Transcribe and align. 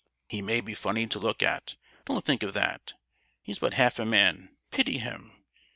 "He 0.27 0.41
may 0.41 0.61
be 0.61 0.73
funny 0.73 1.05
to 1.05 1.19
look 1.19 1.43
at; 1.43 1.75
don't 2.07 2.25
think 2.25 2.41
of 2.41 2.55
that. 2.55 2.93
He's 3.43 3.59
but 3.59 3.75
half 3.75 3.99
a 3.99 4.03
man—pity 4.07 4.97
him! 4.97 5.43